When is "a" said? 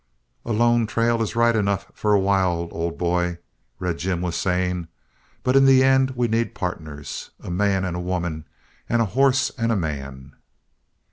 0.45-0.51, 2.13-2.19, 7.39-7.51, 7.95-7.99, 9.03-9.13, 9.71-9.75